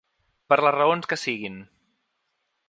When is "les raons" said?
0.67-1.09